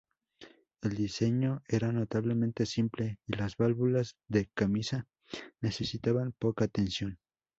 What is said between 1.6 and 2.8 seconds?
era notablemente